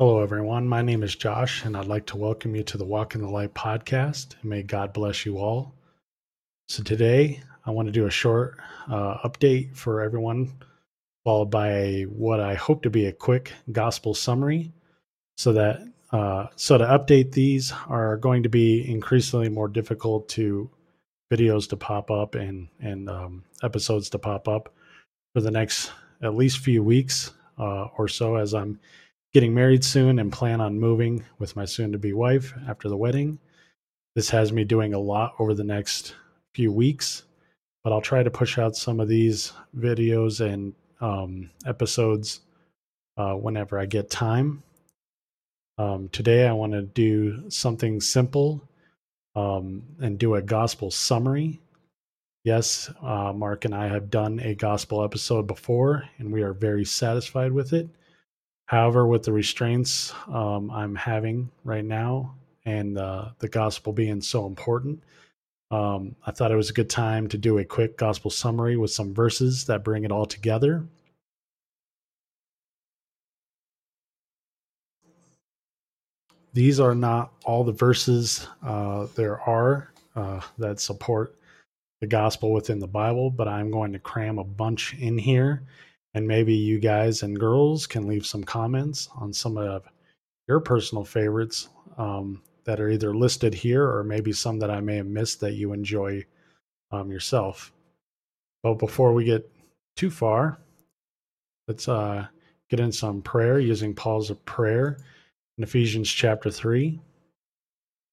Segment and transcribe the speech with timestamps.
[0.00, 0.66] Hello, everyone.
[0.66, 3.28] My name is Josh, and I'd like to welcome you to the Walk in the
[3.28, 4.34] Light podcast.
[4.42, 5.74] May God bless you all.
[6.68, 8.56] So, today I want to do a short
[8.88, 10.54] uh, update for everyone,
[11.22, 14.72] followed by what I hope to be a quick gospel summary.
[15.36, 20.70] So, that uh, so to update these are going to be increasingly more difficult to
[21.30, 24.72] videos to pop up and and um, episodes to pop up
[25.34, 25.92] for the next
[26.22, 28.80] at least few weeks uh, or so as I'm
[29.32, 32.96] getting married soon and plan on moving with my soon to be wife after the
[32.96, 33.38] wedding.
[34.14, 36.14] This has me doing a lot over the next
[36.54, 37.22] few weeks,
[37.84, 42.40] but I'll try to push out some of these videos and um, episodes
[43.16, 44.62] uh, whenever I get time.
[45.78, 48.68] Um, today, I want to do something simple
[49.34, 51.60] um, and do a gospel summary.
[52.44, 56.84] Yes, uh, Mark and I have done a gospel episode before, and we are very
[56.84, 57.88] satisfied with it.
[58.70, 64.46] However, with the restraints um, I'm having right now and uh, the gospel being so
[64.46, 65.02] important,
[65.72, 68.92] um, I thought it was a good time to do a quick gospel summary with
[68.92, 70.86] some verses that bring it all together.
[76.52, 81.34] These are not all the verses uh, there are uh, that support
[82.00, 85.64] the gospel within the Bible, but I'm going to cram a bunch in here
[86.14, 89.84] and maybe you guys and girls can leave some comments on some of
[90.48, 94.96] your personal favorites um, that are either listed here or maybe some that I may
[94.96, 96.24] have missed that you enjoy
[96.90, 97.72] um, yourself.
[98.62, 99.50] But before we get
[99.96, 100.58] too far,
[101.68, 102.26] let's uh,
[102.68, 104.98] get in some prayer using Paul's prayer
[105.56, 107.00] in Ephesians chapter 3.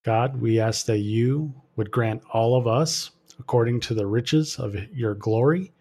[0.05, 4.75] God, we ask that you would grant all of us, according to the riches of
[4.93, 5.73] your glory,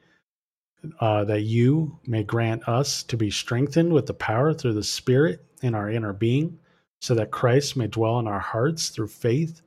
[1.01, 5.45] uh, that you may grant us to be strengthened with the power through the Spirit
[5.63, 6.59] in our inner being,
[7.01, 9.63] so that Christ may dwell in our hearts through faith,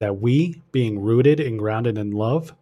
[0.00, 2.54] that we, being rooted and grounded in love,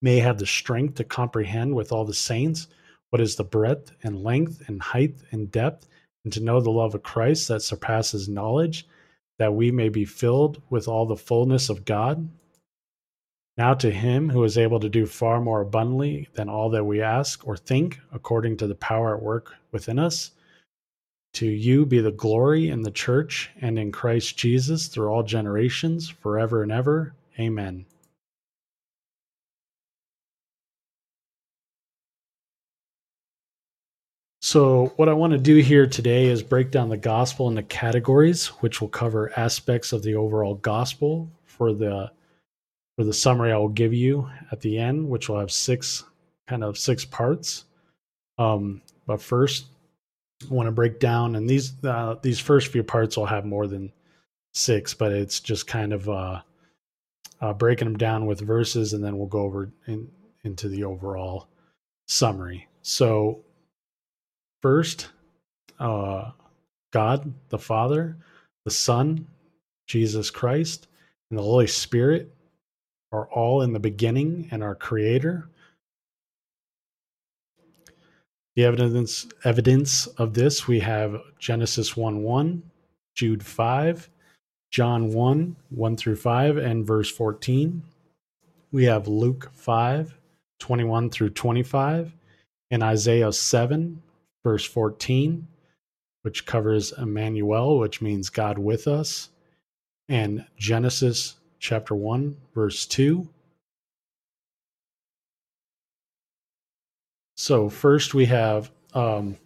[0.00, 2.68] may have the strength to comprehend with all the saints
[3.10, 5.88] what is the breadth and length and height and depth,
[6.24, 8.86] and to know the love of Christ that surpasses knowledge,
[9.38, 12.28] that we may be filled with all the fullness of God.
[13.58, 17.02] Now to him who is able to do far more abundantly than all that we
[17.02, 20.30] ask or think, according to the power at work within us,
[21.34, 26.08] to you be the glory in the church and in Christ Jesus through all generations,
[26.08, 27.14] forever and ever.
[27.38, 27.84] Amen.
[34.40, 38.48] So, what I want to do here today is break down the gospel into categories,
[38.60, 42.10] which will cover aspects of the overall gospel for the
[42.96, 46.04] for the summary I will give you at the end, which will have six
[46.46, 47.64] kind of six parts.
[48.38, 49.66] Um, but first,
[50.42, 53.66] I want to break down, and these uh, these first few parts will have more
[53.66, 53.92] than
[54.54, 56.40] six, but it's just kind of uh,
[57.40, 60.08] uh, breaking them down with verses, and then we'll go over in,
[60.44, 61.48] into the overall
[62.06, 62.68] summary.
[62.82, 63.44] So,
[64.60, 65.08] first,
[65.78, 66.32] uh,
[66.92, 68.16] God the Father,
[68.64, 69.26] the Son,
[69.86, 70.88] Jesus Christ,
[71.30, 72.34] and the Holy Spirit
[73.12, 75.48] are all in the beginning and our creator.
[78.56, 82.62] The evidence evidence of this we have Genesis 1 1,
[83.14, 84.10] Jude 5,
[84.70, 87.82] John 1, 1 through 5, and verse 14.
[88.70, 90.18] We have Luke 5,
[90.60, 92.12] 21 through 25,
[92.70, 94.02] and Isaiah 7,
[94.44, 95.46] verse 14,
[96.22, 99.30] which covers Emmanuel, which means God with us,
[100.08, 103.26] and Genesis chapter 1, verse 2.
[107.36, 109.36] So, first we have um,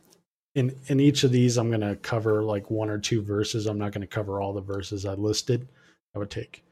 [0.55, 3.67] in, in each of these, I'm going to cover like one or two verses.
[3.67, 5.69] I'm not going to cover all the verses I listed.
[6.13, 6.65] That would take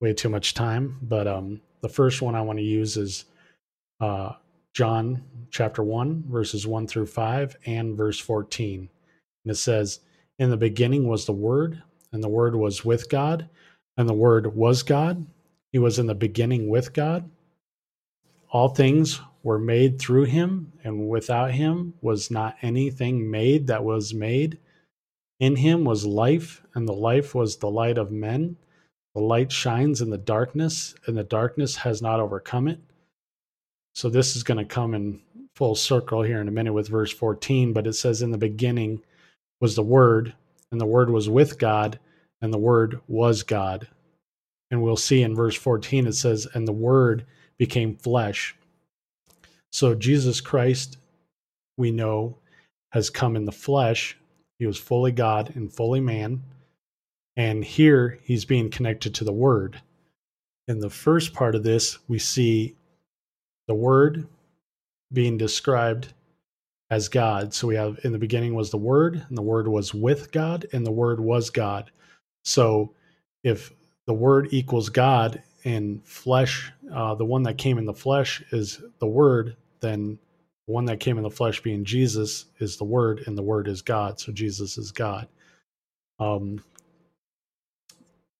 [0.00, 0.98] way too much time.
[1.02, 3.26] But um, the first one I want to use is
[4.00, 4.32] uh,
[4.74, 8.88] John chapter 1, verses 1 through 5, and verse 14.
[9.44, 10.00] And it says,
[10.38, 13.48] In the beginning was the Word, and the Word was with God,
[13.98, 15.26] and the Word was God.
[15.72, 17.28] He was in the beginning with God.
[18.50, 24.14] All things were made through him, and without him was not anything made that was
[24.14, 24.58] made.
[25.40, 28.56] In him was life, and the life was the light of men.
[29.14, 32.80] The light shines in the darkness, and the darkness has not overcome it.
[33.94, 35.20] So, this is going to come in
[35.56, 39.02] full circle here in a minute with verse 14, but it says, In the beginning
[39.60, 40.34] was the Word,
[40.70, 41.98] and the Word was with God,
[42.40, 43.88] and the Word was God.
[44.70, 47.24] And we'll see in verse 14 it says, And the Word
[47.58, 48.54] became flesh.
[49.72, 50.98] So Jesus Christ,
[51.76, 52.38] we know,
[52.92, 54.16] has come in the flesh,
[54.58, 56.42] He was fully God and fully man.
[57.36, 59.80] And here he's being connected to the Word.
[60.66, 62.74] In the first part of this, we see
[63.68, 64.26] the Word
[65.12, 66.12] being described
[66.90, 67.54] as God.
[67.54, 70.66] So we have in the beginning was the Word, and the Word was with God,
[70.72, 71.90] and the Word was God.
[72.48, 72.94] So
[73.44, 73.72] if
[74.06, 78.80] the Word equals God and flesh, uh, the one that came in the flesh is
[79.00, 80.18] the Word, then
[80.66, 83.68] the one that came in the flesh being Jesus is the Word, and the Word
[83.68, 84.18] is God.
[84.18, 85.28] So Jesus is God.
[86.18, 86.64] Um,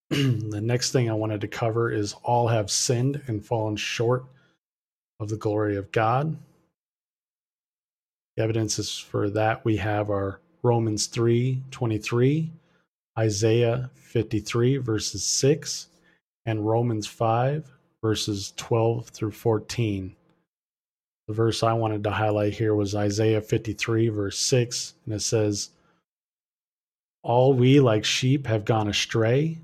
[0.10, 4.24] the next thing I wanted to cover is all have sinned and fallen short
[5.20, 6.34] of the glory of God.
[8.36, 12.50] The evidences for that we have our Romans 3 23,
[13.18, 15.88] Isaiah 53, verses 6,
[16.46, 17.68] and Romans 5,
[18.00, 20.14] verses 12 through 14.
[21.26, 25.70] The verse I wanted to highlight here was Isaiah 53, verse 6, and it says,
[27.24, 29.58] All we like sheep have gone astray.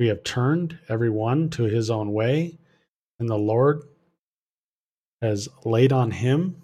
[0.00, 2.58] We have turned every one to his own way,
[3.20, 3.82] and the Lord
[5.22, 6.60] has laid on him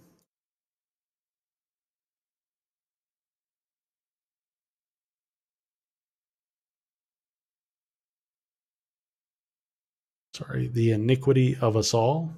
[10.43, 12.33] sorry, the iniquity of us all.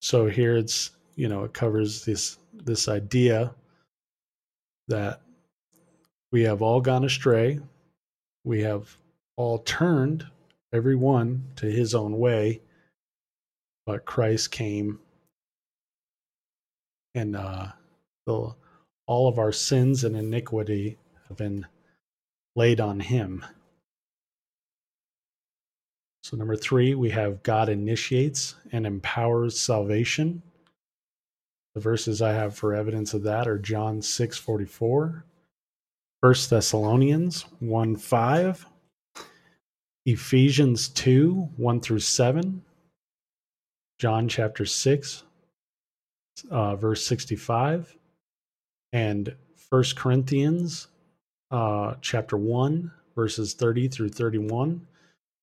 [0.00, 3.54] So here it's, you know, it covers this this idea
[4.88, 5.20] that
[6.32, 7.60] we have all gone astray.
[8.44, 8.96] We have
[9.36, 10.26] all turned
[10.72, 12.60] every one to his own way,
[13.86, 15.00] but Christ came
[17.14, 17.68] and uh,
[18.26, 18.54] the,
[19.06, 21.66] all of our sins and iniquity have been
[22.54, 23.44] laid on him.
[26.28, 30.42] So, number three, we have God initiates and empowers salvation.
[31.74, 35.24] The verses I have for evidence of that are John 6 44,
[36.20, 38.66] 1 Thessalonians 1 5,
[40.04, 42.62] Ephesians 2 1 through 7,
[43.98, 45.22] John chapter 6,
[46.50, 47.96] uh, verse 65,
[48.92, 49.34] and
[49.70, 50.88] 1 Corinthians
[51.50, 54.86] uh, chapter 1, verses 30 through 31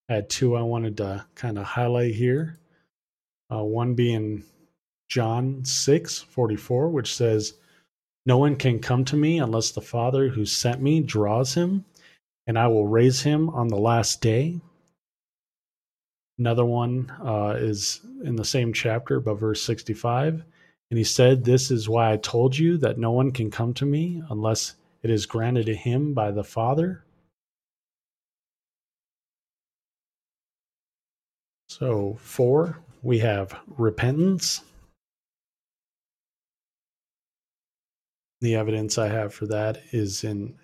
[0.10, 2.60] I had two I wanted to kind of highlight here.
[3.52, 4.44] Uh, one being
[5.10, 7.54] John 6 44, which says,
[8.26, 11.86] No one can come to me unless the Father who sent me draws him,
[12.48, 14.60] and I will raise him on the last day.
[16.38, 20.44] Another one uh, is in the same chapter, but verse 65.
[20.92, 23.86] And he said, This is why I told you that no one can come to
[23.86, 27.05] me unless it is granted to him by the Father.
[31.78, 34.62] So, four, we have repentance.
[38.40, 40.56] The evidence I have for that is in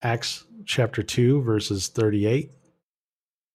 [0.00, 2.52] Acts chapter 2, verses 38,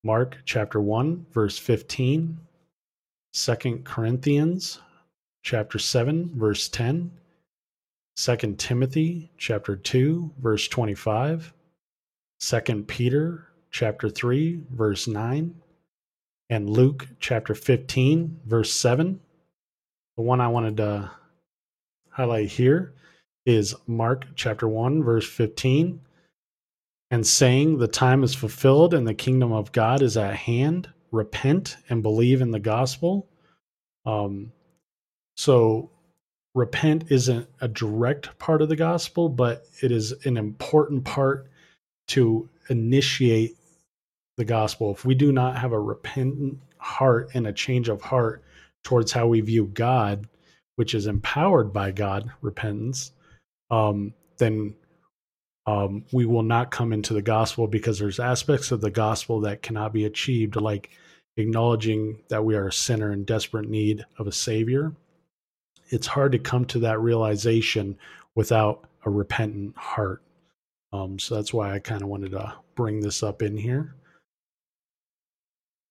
[0.02, 2.38] Mark chapter 1, verse 15,
[3.32, 4.78] 2 Corinthians
[5.42, 7.10] chapter 7, verse 10,
[8.16, 11.54] 2 Timothy chapter 2, verse 25,
[12.40, 15.62] 2 Peter chapter 3, verse 9,
[16.50, 19.20] and Luke chapter 15, verse 7.
[20.16, 21.10] The one I wanted to
[22.10, 22.94] highlight here
[23.46, 26.00] is Mark chapter 1, verse 15.
[27.10, 30.88] And saying, The time is fulfilled and the kingdom of God is at hand.
[31.10, 33.28] Repent and believe in the gospel.
[34.04, 34.52] Um,
[35.36, 35.90] so,
[36.54, 41.48] repent isn't a direct part of the gospel, but it is an important part
[42.08, 43.56] to initiate
[44.36, 48.42] the gospel, if we do not have a repentant heart and a change of heart
[48.82, 50.28] towards how we view God,
[50.76, 53.12] which is empowered by God, repentance,
[53.70, 54.74] um, then
[55.66, 59.62] um, we will not come into the gospel because there's aspects of the gospel that
[59.62, 60.90] cannot be achieved, like
[61.36, 64.92] acknowledging that we are a sinner in desperate need of a savior.
[65.88, 67.96] It's hard to come to that realization
[68.34, 70.22] without a repentant heart.
[70.92, 73.94] Um, so that's why I kind of wanted to bring this up in here.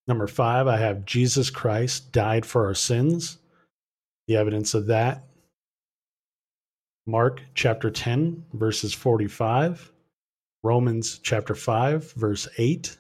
[0.08, 3.38] Number five, I have Jesus Christ died for our sins.
[4.28, 5.24] The evidence of that.
[7.06, 9.92] Mark chapter 10, verses 45.
[10.62, 12.98] Romans chapter 5, verse 8.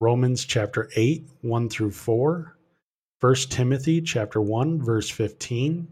[0.00, 2.56] Romans chapter 8, 1 through 4.
[3.20, 5.88] 1 Timothy chapter 1, verse 15.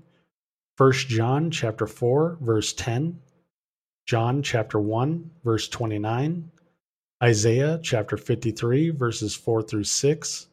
[0.77, 3.19] 1 John chapter 4, verse 10.
[4.07, 6.53] John chapter 1, verse 29.
[7.23, 10.49] Isaiah chapter 53, verses 4 through 6,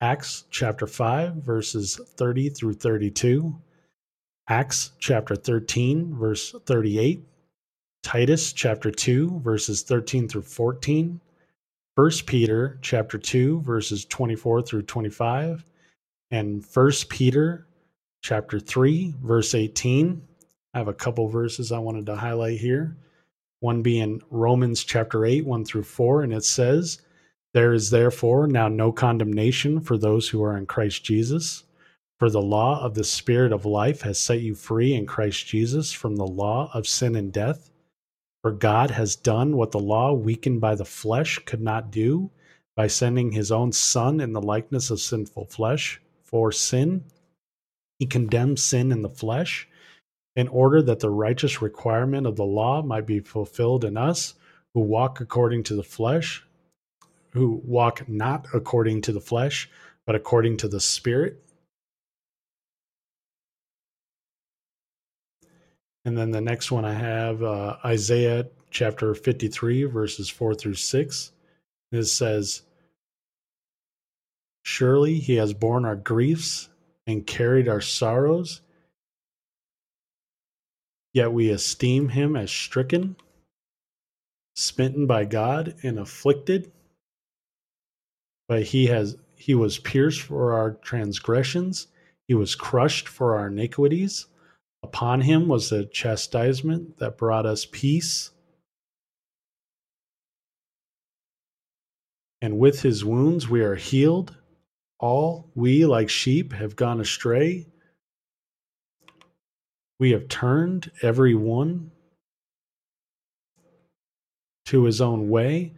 [0.00, 3.54] Acts chapter 5, verses 30 through 32,
[4.48, 7.22] Acts chapter 13, verse 38,
[8.02, 11.20] Titus chapter 2 verses 13 through 14,
[11.94, 15.66] 1 Peter chapter 2 verses 24 through 25,
[16.30, 17.66] and 1 Peter
[18.22, 20.22] chapter 3 verse 18.
[20.72, 22.96] I have a couple verses I wanted to highlight here.
[23.60, 27.00] One being Romans chapter 8 1 through 4 and it says,
[27.52, 31.64] "There is therefore now no condemnation for those who are in Christ Jesus."
[32.18, 35.92] For the law of the Spirit of life has set you free in Christ Jesus
[35.92, 37.70] from the law of sin and death.
[38.42, 42.30] For God has done what the law, weakened by the flesh, could not do
[42.76, 47.04] by sending his own Son in the likeness of sinful flesh for sin.
[47.98, 49.68] He condemned sin in the flesh
[50.36, 54.34] in order that the righteous requirement of the law might be fulfilled in us
[54.74, 56.44] who walk according to the flesh,
[57.30, 59.68] who walk not according to the flesh,
[60.06, 61.42] but according to the Spirit.
[66.04, 71.32] And then the next one I have uh, Isaiah chapter 53, verses 4 through 6.
[71.92, 72.62] It says,
[74.62, 76.68] Surely he has borne our griefs
[77.06, 78.60] and carried our sorrows,
[81.12, 83.16] yet we esteem him as stricken,
[84.56, 86.72] smitten by God, and afflicted.
[88.48, 91.86] But he has he was pierced for our transgressions,
[92.28, 94.26] he was crushed for our iniquities.
[94.82, 98.30] Upon him was the chastisement that brought us peace.
[102.40, 104.36] And with his wounds we are healed.
[104.98, 107.66] All we, like sheep, have gone astray.
[110.00, 111.90] We have turned every one
[114.64, 115.74] to his own way,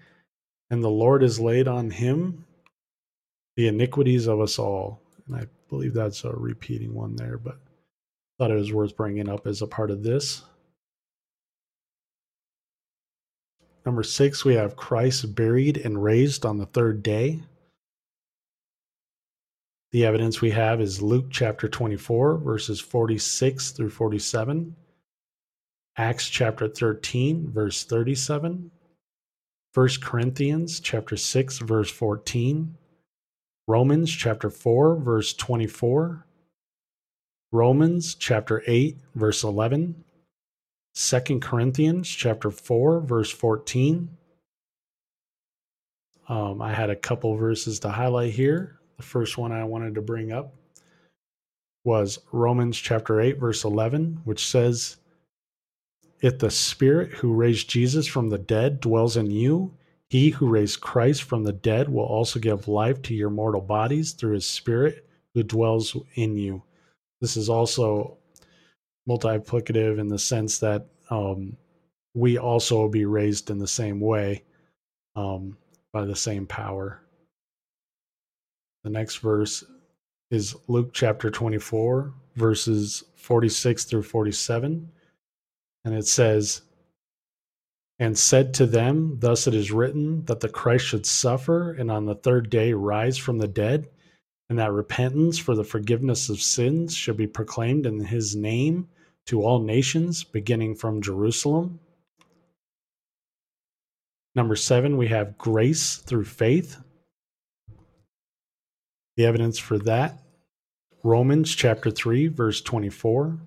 [0.71, 2.45] and the Lord has laid on him
[3.57, 5.03] the iniquities of us all.
[5.27, 7.59] And I believe that's a repeating one there, but
[8.39, 10.45] thought it was worth bringing up as a part of this.
[13.85, 17.41] Number six, we have Christ buried and raised on the third day.
[19.93, 24.75] The evidence we have is Luke chapter 24, verses 46 through 47,
[25.99, 28.71] Acts chapter 13, verse 37,
[29.75, 32.75] 1 Corinthians chapter 6, verse 14,
[33.69, 36.27] Romans chapter 4, verse 24,
[37.51, 40.05] Romans chapter 8 verse 11,
[40.95, 44.09] 2 Corinthians chapter 4 verse 14.
[46.31, 48.79] Um, I had a couple verses to highlight here.
[49.03, 50.55] The first one I wanted to bring up
[51.83, 54.99] was Romans chapter 8 verse 11, which says,
[56.21, 59.75] If the Spirit who raised Jesus from the dead dwells in you,
[60.09, 64.13] he who raised Christ from the dead will also give life to your mortal bodies
[64.13, 65.05] through his Spirit
[65.35, 66.63] who dwells in you.
[67.21, 68.19] This is also
[69.09, 71.57] multiplicative in the sense that um,
[72.15, 74.45] we also will be raised in the same way
[75.17, 75.57] um,
[75.93, 77.03] by the same power.
[78.85, 79.65] The next verse
[80.31, 84.91] is Luke chapter 24, verses 46 through 47.
[85.85, 86.63] And it says,
[87.99, 92.07] And said to them, Thus it is written, that the Christ should suffer and on
[92.07, 93.89] the third day rise from the dead
[94.53, 98.87] and that repentance for the forgiveness of sins should be proclaimed in his name
[99.25, 101.81] to all nations, beginning from Jerusalem.
[104.35, 106.77] Number seven, we have grace through faith.
[109.17, 110.19] The evidence for that.
[111.03, 113.39] Romans chapter 3, verse 24,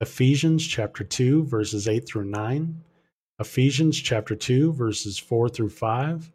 [0.00, 2.82] Ephesians chapter 2, verses 8 through 9,
[3.38, 6.30] Ephesians chapter 2, verses 4 through 5,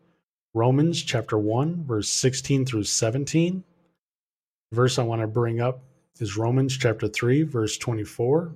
[0.56, 3.64] Romans chapter 1, verse 16 through 17,
[4.72, 5.84] verse I want to bring up
[6.20, 8.56] is Romans chapter 3, verse 24,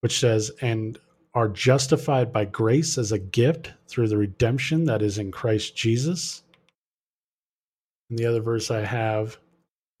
[0.00, 0.98] which says, And
[1.34, 6.43] are justified by grace as a gift through the redemption that is in Christ Jesus.
[8.10, 9.38] And the other verse I have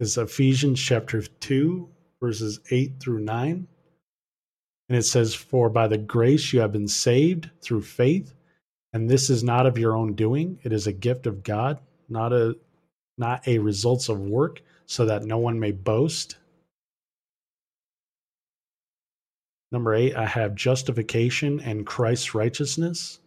[0.00, 1.88] is Ephesians chapter 2,
[2.20, 3.66] verses 8 through 9.
[4.88, 8.34] And it says, For by the grace you have been saved through faith,
[8.92, 12.32] and this is not of your own doing, it is a gift of God, not
[12.32, 12.56] a
[13.16, 16.36] not a results of work, so that no one may boast.
[19.70, 23.20] Number eight, I have justification and Christ's righteousness.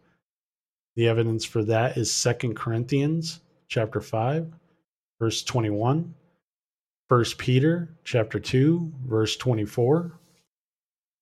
[0.96, 4.54] The evidence for that is Second Corinthians chapter 5,
[5.20, 6.14] verse 21,
[7.08, 10.20] 1 Peter chapter 2, verse 24,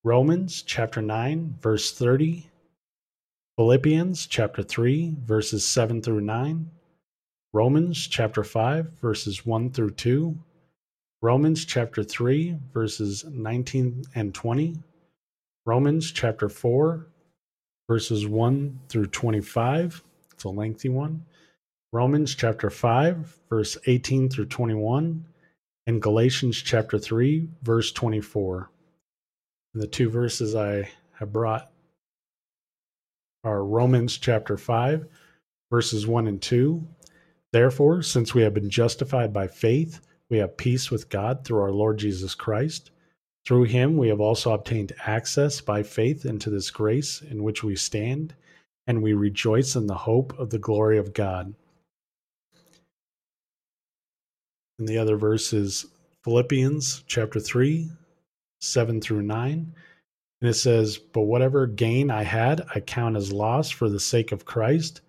[0.03, 2.49] Romans chapter 9, verse 30,
[3.57, 6.69] Philippians chapter 3, verses 7 through 9,
[7.53, 10.37] Romans chapter 5, verses 1 through 2,
[11.21, 14.77] Romans chapter 3, verses 19 and 20,
[15.65, 17.07] Romans chapter 4,
[17.87, 20.03] verses 1 through 25.
[20.33, 21.25] It's a lengthy one.
[21.95, 25.25] Romans chapter 5, verse 18 through 21,
[25.87, 28.69] and Galatians chapter 3, verse 24.
[29.73, 31.71] And the two verses I have brought
[33.45, 35.07] are Romans chapter 5,
[35.71, 36.85] verses 1 and 2.
[37.53, 41.71] Therefore, since we have been justified by faith, we have peace with God through our
[41.71, 42.91] Lord Jesus Christ.
[43.45, 47.77] Through him, we have also obtained access by faith into this grace in which we
[47.77, 48.35] stand,
[48.85, 51.53] and we rejoice in the hope of the glory of God.
[54.77, 55.85] And the other verse is
[56.23, 57.89] Philippians chapter 3,
[58.59, 59.73] 7 through 9.
[60.41, 64.33] And it says, But whatever gain I had, I count as loss for the sake
[64.33, 64.99] of Christ.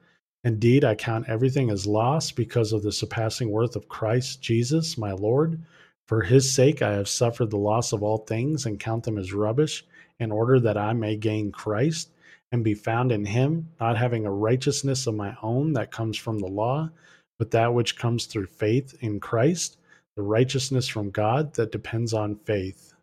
[0.44, 5.10] Indeed, I count everything as loss because of the surpassing worth of Christ Jesus, my
[5.10, 5.60] Lord.
[6.06, 9.32] For his sake, I have suffered the loss of all things and count them as
[9.32, 9.84] rubbish,
[10.20, 12.10] in order that I may gain Christ
[12.52, 16.38] and be found in him, not having a righteousness of my own that comes from
[16.38, 16.88] the law
[17.38, 19.78] but that which comes through faith in Christ,
[20.16, 22.94] the righteousness from God that depends on faith.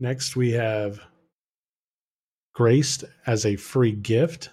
[0.00, 1.00] Next, we have
[2.54, 4.50] grace as a free gift.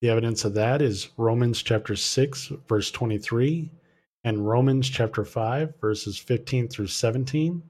[0.00, 3.70] The evidence of that is Romans chapter 6, verse 23,
[4.22, 7.62] and Romans chapter 5, verses 15 through 17.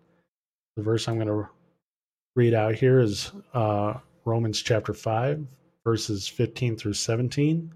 [0.77, 1.49] The verse I'm going to
[2.35, 5.47] read out here is uh, Romans chapter 5,
[5.85, 7.73] verses 15 through 17.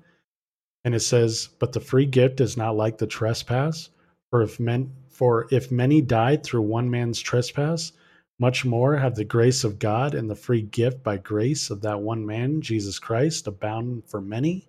[0.85, 3.91] And it says, But the free gift is not like the trespass,
[4.31, 7.93] for if men for if many died through one man's trespass,
[8.39, 12.01] much more have the grace of God and the free gift by grace of that
[12.01, 14.69] one man, Jesus Christ, abound for many.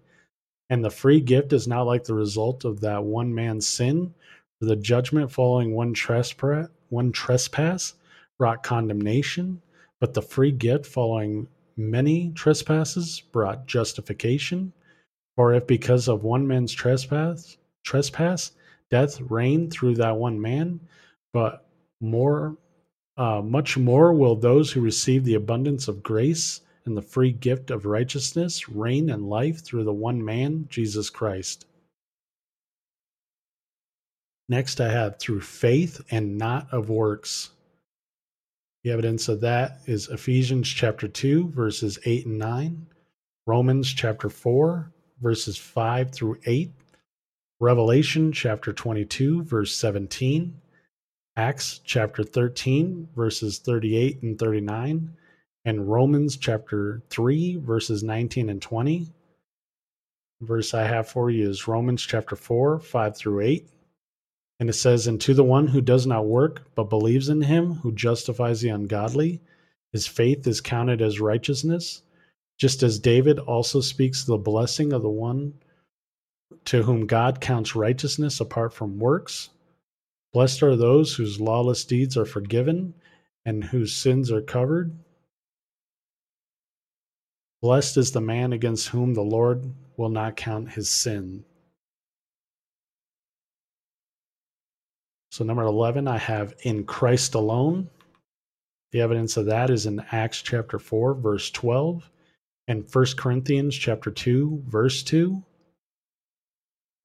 [0.72, 4.14] And the free gift is not like the result of that one man's sin,
[4.60, 7.94] for the judgment following one trespass, one trespass
[8.40, 9.62] brought condemnation,
[10.00, 11.48] but the free gift following
[11.80, 14.74] many trespasses brought justification,
[15.38, 18.52] or if because of one man's trespass, trespass,
[18.92, 20.80] death reigned through that one man,
[21.32, 21.66] but
[22.02, 22.58] more,
[23.18, 27.72] uh, much more will those who receive the abundance of grace and the free gift
[27.72, 31.66] of righteousness reign in life through the one man, Jesus Christ.
[34.50, 37.52] Next, I have through faith and not of works.
[38.84, 42.88] The evidence of that is Ephesians chapter 2, verses 8 and 9,
[43.46, 46.72] Romans chapter 4, verses 5 through 8,
[47.60, 50.62] Revelation chapter 22, verse 17,
[51.36, 55.12] Acts chapter 13, verses 38 and 39,
[55.66, 59.08] and Romans chapter 3, verses 19 and 20.
[60.40, 63.70] The verse I have for you is Romans chapter 4, 5 through 8.
[64.60, 67.76] And it says, And to the one who does not work, but believes in him
[67.76, 69.42] who justifies the ungodly,
[69.94, 72.04] his faith is counted as righteousness.
[72.58, 75.54] Just as David also speaks the blessing of the one
[76.66, 79.50] to whom God counts righteousness apart from works.
[80.34, 82.94] Blessed are those whose lawless deeds are forgiven
[83.46, 84.98] and whose sins are covered.
[87.62, 91.46] Blessed is the man against whom the Lord will not count his sin.
[95.32, 97.90] So, number 11, I have in Christ alone.
[98.92, 102.10] The evidence of that is in Acts chapter 4, verse 12,
[102.68, 105.44] and 1 Corinthians chapter 2, verse 2.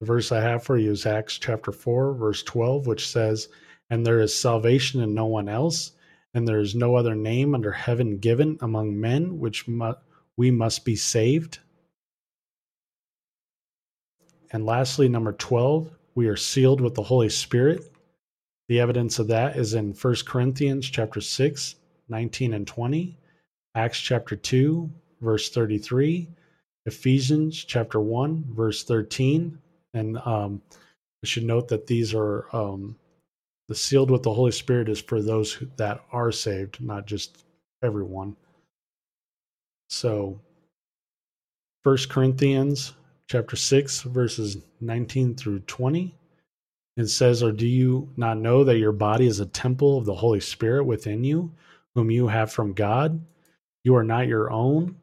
[0.01, 3.49] The verse I have for you is Acts chapter 4, verse 12, which says,
[3.91, 5.93] And there is salvation in no one else,
[6.33, 9.95] and there is no other name under heaven given among men which mu-
[10.37, 11.59] we must be saved.
[14.51, 17.94] And lastly, number 12, we are sealed with the Holy Spirit.
[18.69, 21.75] The evidence of that is in 1 Corinthians chapter 6,
[22.09, 23.19] 19 and 20,
[23.75, 26.29] Acts chapter 2, verse 33,
[26.87, 29.59] Ephesians chapter 1, verse 13.
[29.93, 30.63] And um,
[31.23, 32.97] I should note that these are um,
[33.69, 37.45] the sealed with the Holy Spirit is for those who, that are saved, not just
[37.83, 38.37] everyone.
[39.89, 40.41] So,
[41.83, 42.95] 1 Corinthians
[43.29, 46.15] chapter 6, verses 19 through 20
[46.97, 50.15] it says, Or do you not know that your body is a temple of the
[50.15, 51.53] Holy Spirit within you,
[51.95, 53.25] whom you have from God?
[53.83, 54.97] You are not your own,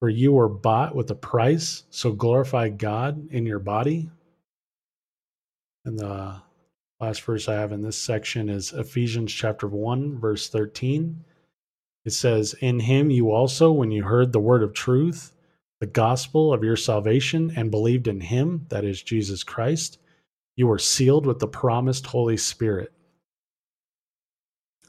[0.00, 1.84] for you were bought with a price.
[1.90, 4.10] So glorify God in your body.
[5.84, 6.40] And the
[7.00, 11.24] last verse I have in this section is Ephesians chapter 1, verse 13.
[12.04, 15.32] It says, In him you also, when you heard the word of truth,
[15.80, 19.98] the gospel of your salvation, and believed in him, that is Jesus Christ,
[20.56, 22.92] you are sealed with the promised Holy Spirit.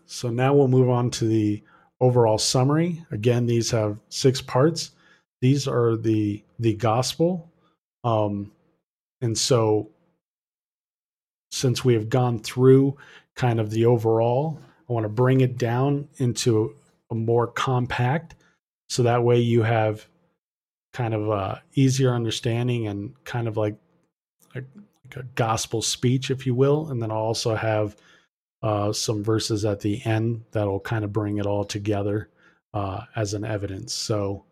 [0.06, 1.64] So now we'll move on to the
[2.02, 3.06] overall summary.
[3.12, 4.92] Again, these have six parts.
[5.40, 7.50] These are the the gospel,
[8.04, 8.52] um,
[9.22, 9.90] and so
[11.52, 12.98] since we have gone through
[13.36, 16.76] kind of the overall, I want to bring it down into
[17.10, 18.36] a more compact,
[18.90, 20.06] so that way you have
[20.94, 23.76] kind of a easier understanding and kind of like
[24.54, 24.66] like
[25.16, 27.96] a gospel speech, if you will, and then I'll also have
[28.64, 32.30] uh, some verses at the end that'll kind of bring it all together
[32.74, 33.94] uh, as an evidence.
[33.94, 34.46] So,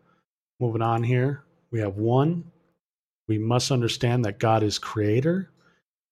[0.59, 2.43] moving on here, we have one.
[3.27, 5.51] We must understand that God is creator.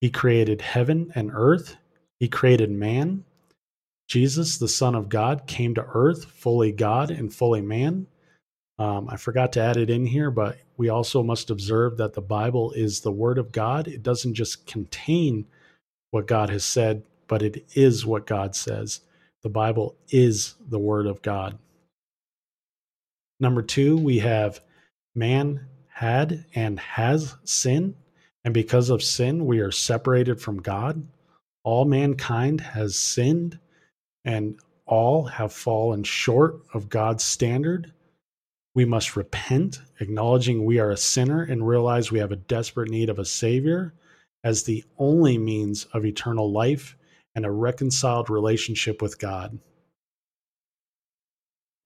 [0.01, 1.75] He created heaven and earth.
[2.19, 3.23] He created man.
[4.07, 8.07] Jesus, the Son of God, came to earth fully God and fully man.
[8.79, 12.21] Um, I forgot to add it in here, but we also must observe that the
[12.21, 13.87] Bible is the Word of God.
[13.87, 15.45] It doesn't just contain
[16.11, 19.01] what God has said, but it is what God says.
[19.41, 21.57] The Bible is the Word of God.
[23.39, 24.61] Number two, we have
[25.15, 27.95] man had and has sin,
[28.43, 31.07] and because of sin, we are separated from God.
[31.63, 33.59] All mankind has sinned,
[34.23, 37.91] and all have fallen short of God's standard.
[38.77, 43.09] We must repent, acknowledging we are a sinner and realize we have a desperate need
[43.09, 43.95] of a Savior
[44.43, 46.95] as the only means of eternal life
[47.33, 49.57] and a reconciled relationship with God.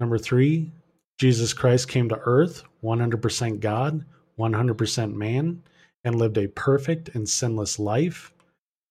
[0.01, 0.73] Number three,
[1.17, 4.04] Jesus Christ came to earth, 100% God,
[4.38, 5.63] 100% man,
[6.04, 8.34] and lived a perfect and sinless life.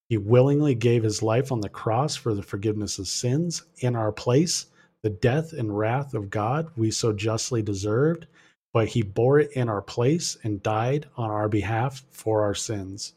[0.09, 4.11] He willingly gave his life on the cross for the forgiveness of sins in our
[4.11, 4.65] place,
[5.03, 8.27] the death and wrath of God we so justly deserved,
[8.73, 13.13] but he bore it in our place and died on our behalf for our sins.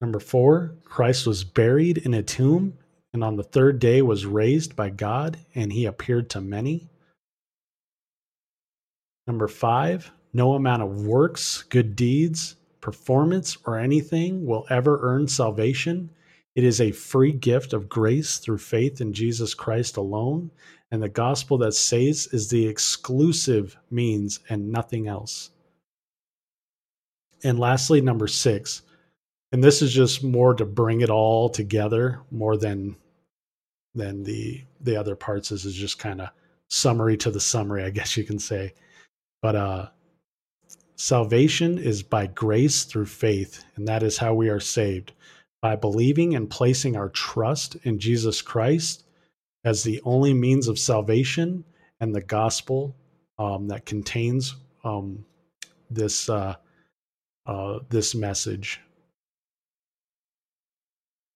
[0.00, 2.78] Number four, Christ was buried in a tomb
[3.12, 6.88] and on the third day was raised by God and he appeared to many.
[9.26, 16.10] Number five, no amount of works, good deeds, performance, or anything will ever earn salvation.
[16.54, 20.50] It is a free gift of grace through faith in Jesus Christ alone,
[20.90, 25.50] and the gospel that saves is the exclusive means and nothing else.
[27.44, 28.82] And lastly, number six,
[29.52, 32.96] and this is just more to bring it all together more than
[33.94, 36.30] than the the other parts this is just kind of
[36.68, 38.72] summary to the summary i guess you can say
[39.42, 39.88] but uh
[40.96, 45.12] salvation is by grace through faith and that is how we are saved
[45.62, 49.04] by believing and placing our trust in jesus christ
[49.64, 51.64] as the only means of salvation
[52.00, 52.96] and the gospel
[53.38, 55.24] um, that contains um,
[55.90, 56.54] this uh,
[57.46, 58.80] uh, this message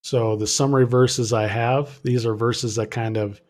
[0.04, 3.40] so the summary verses I have, these are verses that kind of,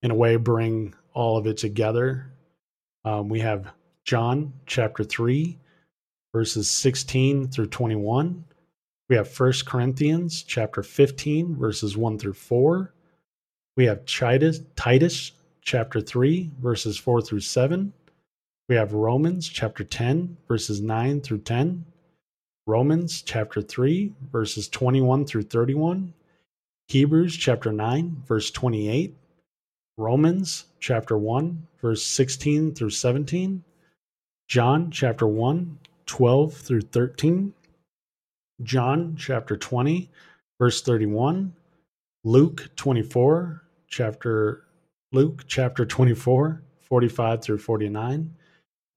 [0.00, 2.32] in a way, bring all of it together.
[3.04, 3.72] Um, we have
[4.04, 5.58] John chapter 3,
[6.32, 8.44] verses 16 through 21.
[9.08, 12.94] We have First Corinthians chapter 15, verses 1 through 4.
[13.76, 17.92] We have Titus, Titus chapter 3, verses 4 through 7.
[18.66, 21.84] We have Romans chapter 10, verses 9 through 10.
[22.66, 26.14] Romans chapter 3, verses 21 through 31,
[26.88, 29.14] Hebrews chapter 9, verse 28,
[29.98, 33.62] Romans chapter 1, verse 16 through 17,
[34.48, 37.52] John chapter 1, 12 through 13,
[38.62, 40.10] John chapter 20,
[40.58, 41.52] verse 31,
[42.22, 44.64] Luke 24, chapter
[45.12, 48.34] Luke chapter 24, 45 through 49,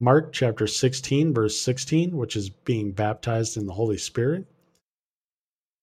[0.00, 4.46] Mark chapter 16, verse 16, which is being baptized in the Holy Spirit.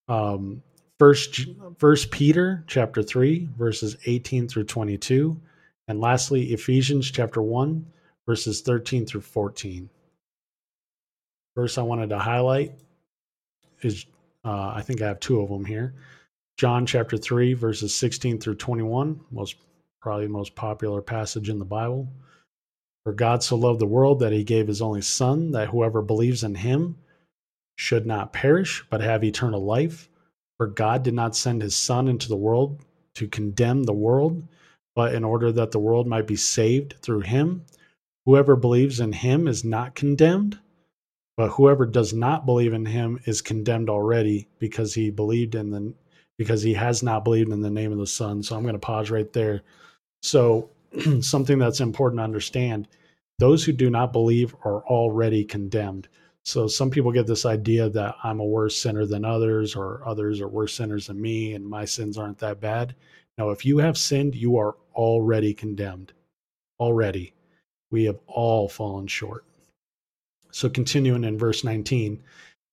[0.07, 0.63] Um,
[0.97, 5.39] first, first Peter chapter 3, verses 18 through 22.
[5.87, 7.85] And lastly, Ephesians chapter 1,
[8.25, 9.89] verses 13 through 14.
[11.55, 12.73] Verse I wanted to highlight
[13.81, 14.05] is
[14.43, 15.93] uh, I think I have two of them here.
[16.57, 19.57] John chapter 3, verses 16 through 21, most
[19.99, 22.07] probably the most popular passage in the Bible.
[23.03, 26.43] For God so loved the world that he gave his only Son, that whoever believes
[26.43, 26.97] in him
[27.75, 30.09] should not perish, but have eternal life.
[30.57, 32.85] For God did not send his Son into the world
[33.15, 34.47] to condemn the world,
[34.95, 37.65] but in order that the world might be saved through him.
[38.25, 40.59] Whoever believes in him is not condemned,
[41.37, 45.93] but whoever does not believe in him is condemned already because he believed in the
[46.37, 48.43] because he has not believed in the name of the Son.
[48.43, 49.61] So I'm going to pause right there.
[50.21, 50.69] So
[51.21, 52.87] something that's important to understand
[53.39, 56.07] those who do not believe are already condemned.
[56.43, 60.41] So some people get this idea that I'm a worse sinner than others, or others
[60.41, 62.95] are worse sinners than me, and my sins aren't that bad.
[63.37, 66.13] Now, if you have sinned, you are already condemned.
[66.79, 67.33] Already.
[67.91, 69.43] We have all fallen short.
[70.55, 72.23] So, continuing in verse 19,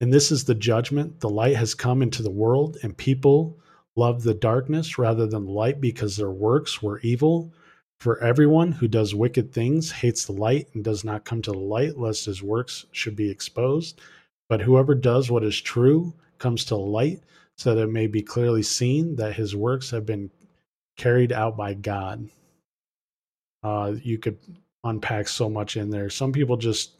[0.00, 3.58] and this is the judgment the light has come into the world, and people
[3.96, 7.52] love the darkness rather than the light because their works were evil.
[7.98, 11.58] For everyone who does wicked things hates the light and does not come to the
[11.58, 14.00] light, lest his works should be exposed.
[14.48, 17.24] But whoever does what is true comes to the light,
[17.58, 20.30] so that it may be clearly seen that his works have been
[20.96, 22.30] carried out by God.
[23.64, 24.38] Uh, you could
[24.84, 26.10] unpack so much in there.
[26.10, 26.92] Some people just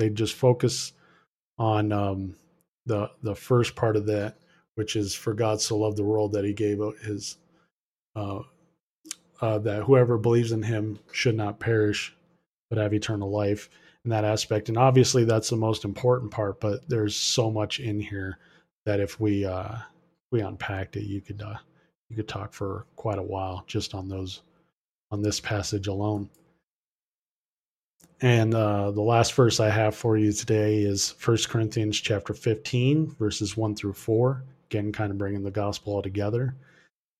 [0.00, 0.92] they just focus
[1.58, 2.34] on um,
[2.86, 4.38] the the first part of that,
[4.74, 7.36] which is for God so loved the world that He gave His
[8.16, 8.40] uh,
[9.40, 12.16] uh, that whoever believes in Him should not perish
[12.70, 13.68] but have eternal life
[14.04, 14.68] in that aspect.
[14.68, 16.60] And obviously, that's the most important part.
[16.60, 18.38] But there's so much in here
[18.86, 19.76] that if we uh,
[20.30, 21.58] we unpacked it, you could uh,
[22.08, 24.40] you could talk for quite a while just on those
[25.10, 26.30] on this passage alone.
[28.22, 33.14] And uh, the last verse I have for you today is 1 Corinthians chapter 15,
[33.18, 34.44] verses 1 through 4.
[34.70, 36.54] Again, kind of bringing the gospel all together.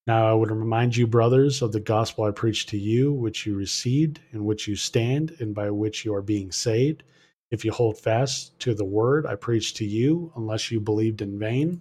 [0.06, 3.54] Now I would remind you, brothers, of the gospel I preached to you, which you
[3.54, 7.02] received, in which you stand, and by which you are being saved.
[7.50, 11.38] If you hold fast to the word I preached to you, unless you believed in
[11.38, 11.80] vain.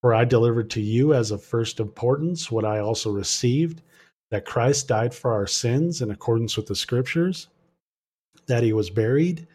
[0.00, 3.82] For I delivered to you as of first importance what I also received
[4.30, 7.48] that Christ died for our sins in accordance with the scriptures,
[8.48, 9.46] that he was buried,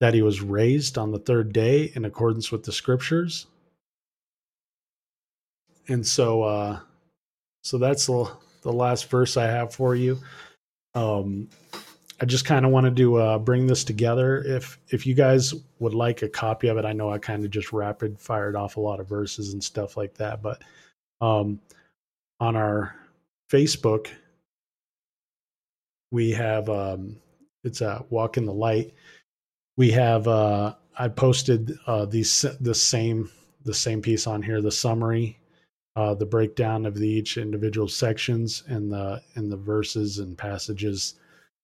[0.00, 3.46] that he was raised on the third day in accordance with the scriptures.
[5.88, 6.78] And so, uh,
[7.62, 8.30] so that's the,
[8.62, 10.18] the last verse I have for you.
[10.94, 11.48] Um,
[12.20, 14.38] I just kind of wanted to uh, bring this together.
[14.44, 17.50] If if you guys would like a copy of it, I know I kind of
[17.50, 20.62] just rapid fired off a lot of verses and stuff like that, but
[21.20, 21.60] um,
[22.40, 22.94] on our
[23.50, 24.08] Facebook,
[26.12, 27.16] we have um,
[27.64, 28.94] it's a walk in the light.
[29.76, 33.30] We have uh, I posted uh, these the same
[33.64, 35.38] the same piece on here, the summary,
[35.96, 41.14] uh, the breakdown of the each individual sections and the and the verses and passages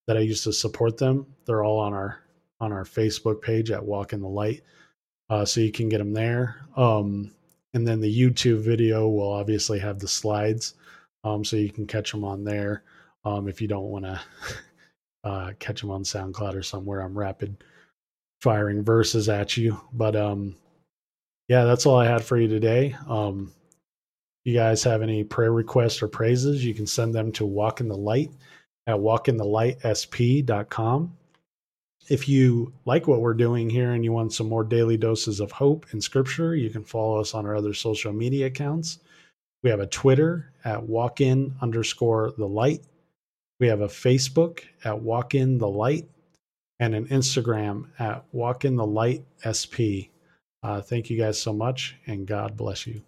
[0.07, 1.27] that I used to support them.
[1.47, 2.21] They're all on our
[2.61, 4.63] on our Facebook page at Walk in the Light,
[5.29, 6.67] uh, so you can get them there.
[6.77, 7.33] Um,
[7.73, 10.75] and then the YouTube video will obviously have the slides,
[11.23, 12.83] um, so you can catch them on there.
[13.25, 14.21] Um, if you don't want to
[15.25, 17.57] uh, catch them on SoundCloud or somewhere, I'm rapid
[18.41, 19.81] firing verses at you.
[19.93, 20.57] But um,
[21.49, 22.97] yeah, that's all I had for you today.
[23.09, 23.53] Um,
[24.45, 27.89] you guys have any prayer requests or praises, you can send them to Walk in
[27.89, 28.31] the Light
[28.87, 31.17] at walkinthelightsp.com.
[32.09, 35.53] If you like what we're doing here and you want some more daily doses of
[35.53, 38.99] hope in scripture, you can follow us on our other social media accounts.
[39.63, 42.81] We have a Twitter at walkin underscore the light.
[43.61, 46.09] We have a Facebook at Walk in the light
[46.81, 50.09] and an Instagram at Walk in the light sp.
[50.63, 53.03] Uh, thank you guys so much and God bless you.